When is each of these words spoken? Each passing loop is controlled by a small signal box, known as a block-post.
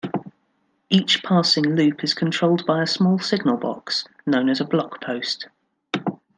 Each 0.89 1.21
passing 1.21 1.75
loop 1.75 2.03
is 2.03 2.15
controlled 2.15 2.65
by 2.65 2.81
a 2.81 2.87
small 2.87 3.19
signal 3.19 3.57
box, 3.57 4.05
known 4.25 4.49
as 4.49 4.59
a 4.59 4.65
block-post. 4.65 5.47